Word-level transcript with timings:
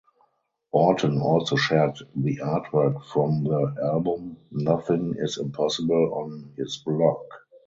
Orton 0.71 1.21
also 1.21 1.55
shared 1.55 1.99
the 2.15 2.37
artwork 2.39 3.05
from 3.05 3.43
the 3.43 3.75
album 3.83 4.37
Nothing 4.49 5.13
Is 5.19 5.37
Impossible 5.37 6.15
on 6.15 6.53
his 6.57 6.77
blog. 6.77 7.21